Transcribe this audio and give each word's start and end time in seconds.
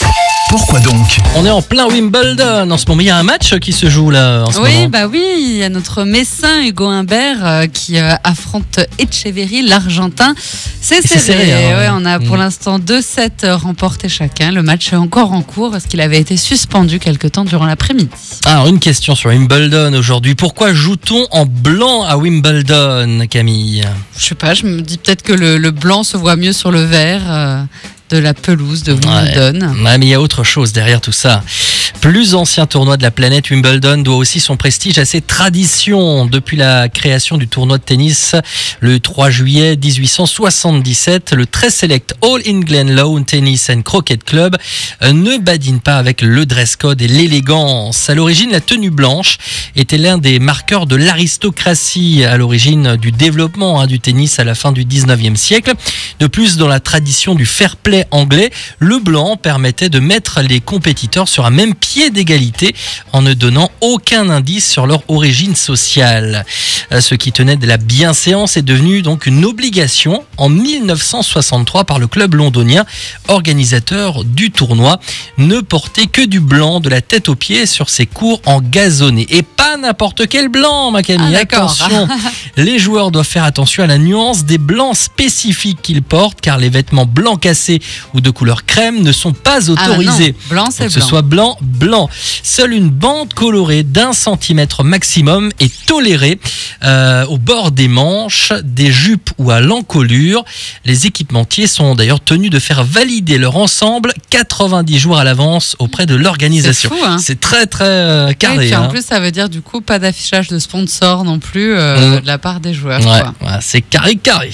Mais 0.00 0.08
pourquoi 0.50 0.80
donc 0.80 1.18
On 1.36 1.44
est 1.44 1.50
en 1.50 1.62
plein 1.62 1.86
Wimbledon 1.86 2.70
en 2.70 2.78
ce 2.78 2.86
moment. 2.86 3.00
Il 3.00 3.06
y 3.06 3.10
a 3.10 3.16
un 3.16 3.22
match 3.24 3.54
qui 3.58 3.72
se 3.72 3.88
joue 3.88 4.10
là 4.10 4.44
en 4.46 4.50
ce 4.52 4.60
Oui, 4.60 4.72
moment. 4.74 4.88
bah 4.88 5.06
oui, 5.06 5.22
il 5.38 5.56
y 5.56 5.64
a 5.64 5.68
notre 5.68 6.04
Messin 6.04 6.62
Hugo 6.62 6.86
Humbert 6.86 7.38
euh, 7.44 7.66
qui 7.66 7.98
euh, 7.98 8.14
affronte 8.22 8.80
Echeverry, 8.98 9.62
l'Argentin. 9.62 10.34
C'est 10.80 11.02
serré. 11.06 11.20
serré, 11.20 11.52
hein. 11.52 11.76
Ouais, 11.76 11.88
on 11.92 12.04
a 12.04 12.18
pour 12.20 12.36
Mm. 12.36 12.40
l'instant 12.40 12.78
2-7 12.78 13.50
remportés 13.52 14.08
chacun. 14.08 14.52
Le 14.52 14.62
match 14.62 14.92
est 14.92 14.96
encore 14.96 15.32
en 15.32 15.42
cours 15.42 15.70
parce 15.72 15.84
qu'il 15.86 16.00
avait 16.00 16.20
été 16.20 16.36
suspendu 16.36 16.98
quelque 16.98 17.26
temps 17.26 17.44
durant 17.44 17.66
l'après-midi. 17.66 18.10
Alors 18.46 18.66
une 18.68 18.78
question 18.80 19.14
sur 19.14 19.30
Wimbledon 19.30 19.92
aujourd'hui. 19.94 20.34
Pourquoi 20.34 20.72
joue-t-on 20.72 21.26
en 21.30 21.46
blanc 21.46 22.02
à 22.04 22.16
Wimbledon, 22.16 23.26
Camille? 23.28 23.84
Je 24.16 24.24
sais 24.26 24.34
pas, 24.34 24.54
je 24.54 24.66
me 24.66 24.80
dis 24.82 24.98
peut-être 24.98 25.22
que 25.22 25.32
le, 25.32 25.58
le 25.58 25.70
blanc 25.70 26.02
se 26.04 26.16
voit 26.16 26.36
mieux 26.36 26.52
sur 26.52 26.70
le 26.70 26.82
vert 26.84 27.22
euh, 27.28 27.62
de 28.10 28.18
la 28.18 28.34
pelouse 28.34 28.82
de 28.82 28.92
Wimbledon. 28.92 29.74
Mais 29.76 29.96
il 29.96 30.08
y 30.08 30.14
a 30.14 30.20
autre 30.20 30.44
chose 30.44 30.72
derrière 30.72 31.00
tout 31.00 31.12
ça. 31.12 31.42
Plus 32.00 32.34
ancien 32.34 32.66
tournoi 32.66 32.98
de 32.98 33.02
la 33.02 33.10
planète, 33.10 33.48
Wimbledon 33.50 33.98
doit 34.02 34.16
aussi 34.16 34.38
son 34.38 34.56
prestige 34.56 34.98
à 34.98 35.06
ses 35.06 35.22
traditions. 35.22 36.26
Depuis 36.26 36.56
la 36.56 36.88
création 36.90 37.38
du 37.38 37.48
tournoi 37.48 37.78
de 37.78 37.82
tennis 37.82 38.36
le 38.80 39.00
3 39.00 39.30
juillet 39.30 39.76
1877, 39.76 41.32
le 41.32 41.46
très 41.46 41.70
select 41.70 42.14
All 42.22 42.42
England 42.46 42.90
Lawn 42.90 43.24
Tennis 43.24 43.70
and 43.70 43.82
Croquet 43.82 44.18
Club 44.18 44.56
ne 45.02 45.38
badine 45.38 45.80
pas 45.80 45.96
avec 45.96 46.20
le 46.20 46.44
dress 46.44 46.76
code 46.76 47.00
et 47.00 47.08
l'élégance. 47.08 48.10
À 48.10 48.14
l'origine, 48.14 48.50
la 48.50 48.60
tenue 48.60 48.90
blanche 48.90 49.38
était 49.74 49.98
l'un 49.98 50.18
des 50.18 50.38
marqueurs 50.38 50.86
de 50.86 50.96
l'aristocratie 50.96 52.24
à 52.24 52.36
l'origine 52.36 52.96
du 52.96 53.12
développement 53.12 53.80
hein, 53.80 53.86
du 53.86 53.98
tennis 53.98 54.38
à 54.38 54.44
la 54.44 54.54
fin 54.54 54.72
du 54.72 54.84
19e 54.84 55.36
siècle. 55.36 55.72
De 56.20 56.26
plus, 56.26 56.56
dans 56.56 56.68
la 56.68 56.80
tradition 56.80 57.34
du 57.34 57.46
fair 57.46 57.76
play 57.76 58.06
anglais, 58.10 58.50
le 58.78 58.98
blanc 58.98 59.36
permettait 59.36 59.88
de 59.88 59.98
mettre 59.98 60.40
les 60.42 60.60
compétiteurs 60.60 61.28
sur 61.28 61.46
un 61.46 61.50
même 61.50 61.74
pied 61.74 62.10
d'égalité 62.10 62.74
en 63.12 63.22
ne 63.22 63.34
donnant 63.34 63.70
aucun 63.80 64.30
indice 64.30 64.68
sur 64.68 64.86
leur 64.86 65.02
origine 65.08 65.54
sociale. 65.54 66.44
Euh, 66.92 67.00
Ce 67.00 67.14
qui 67.14 67.32
tenait 67.32 67.56
de 67.56 67.66
la 67.66 67.76
bienséance 67.76 68.56
est 68.56 68.62
devenu 68.62 69.02
donc 69.02 69.26
une 69.26 69.44
obligation 69.44 70.24
en 70.36 70.48
1963 70.48 71.84
par 71.84 71.98
le 71.98 72.06
club 72.06 72.34
londonien, 72.34 72.84
organisateur 73.28 74.24
du 74.24 74.50
tournoi, 74.50 75.00
ne 75.38 75.60
porter 75.60 76.06
que 76.06 76.22
du 76.22 76.40
blanc 76.40 76.80
de 76.80 76.88
la 76.88 77.00
tête 77.00 77.28
aux 77.28 77.34
pieds 77.34 77.66
sur 77.66 77.90
ses 77.90 78.06
cours 78.06 78.40
en 78.46 78.60
gazonné. 78.60 79.26
Et 79.30 79.42
pas 79.42 79.76
n'importe 79.76 80.28
quel 80.28 80.48
blanc, 80.48 80.90
ma 80.90 81.02
Camille. 81.02 81.36
Ah. 81.36 81.40
Attention, 81.40 82.08
les 82.56 82.78
joueurs 82.78 83.10
doivent 83.10 83.26
faire 83.26 83.44
attention 83.44 83.84
à 83.84 83.86
la 83.86 83.98
nuance 83.98 84.44
des 84.44 84.58
blancs 84.58 84.96
spécifiques 84.96 85.82
qu'ils 85.82 86.02
portent, 86.04 86.40
car 86.40 86.58
les 86.58 86.68
vêtements 86.68 87.06
blancs 87.06 87.40
cassés 87.40 87.80
ou 88.14 88.20
de 88.20 88.30
couleur 88.30 88.64
crème 88.64 89.02
ne 89.02 89.10
sont 89.12 89.32
pas 89.32 89.58
Ah 89.58 89.74
bah 89.74 89.82
autorisés. 89.90 90.34
blanc, 90.48 90.68
c'est 90.70 90.84
que 90.86 90.92
ce 90.92 90.98
blanc. 91.00 91.08
soit 91.08 91.22
blanc, 91.22 91.58
blanc. 91.62 92.08
Seule 92.42 92.72
une 92.72 92.90
bande 92.90 93.34
colorée 93.34 93.82
d'un 93.82 94.12
centimètre 94.12 94.84
maximum 94.84 95.50
est 95.60 95.72
tolérée 95.86 96.38
euh, 96.84 97.24
au 97.26 97.38
bord 97.38 97.70
des 97.72 97.88
manches, 97.88 98.52
des 98.62 98.92
jupes 98.92 99.30
ou 99.38 99.50
à 99.50 99.60
l'encolure. 99.60 100.44
Les 100.84 101.06
équipementiers 101.06 101.66
sont 101.66 101.94
d'ailleurs 101.94 102.20
tenus 102.20 102.50
de 102.50 102.58
faire 102.58 102.84
valider 102.84 103.38
leur 103.38 103.56
ensemble 103.56 104.12
90 104.30 104.98
jours 104.98 105.18
à 105.18 105.24
l'avance 105.24 105.76
auprès 105.78 106.06
de 106.06 106.14
l'organisation. 106.14 106.90
C'est 106.92 106.96
fou, 106.98 107.04
hein. 107.06 107.16
C'est 107.18 107.40
très 107.40 107.66
très 107.66 107.84
euh, 107.84 108.32
carré. 108.32 108.66
et 108.66 108.68
puis 108.68 108.76
en 108.76 108.84
hein. 108.84 108.88
plus, 108.88 109.04
ça 109.04 109.20
veut 109.20 109.30
dire 109.30 109.48
du 109.48 109.60
coup 109.62 109.80
pas 109.80 109.98
d'affichage 109.98 110.48
de 110.48 110.58
sponsor 110.58 111.24
non 111.24 111.38
plus 111.38 111.74
euh, 111.74 111.94
Mm. 111.94 112.20
de 112.22 112.26
la 112.26 112.38
part 112.38 112.60
des 112.60 112.74
joueurs. 112.74 113.00
Ouais, 113.00 113.48
c'est 113.60 113.80
carré 113.80 114.16
carré. 114.16 114.50